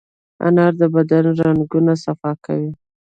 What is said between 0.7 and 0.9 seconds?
د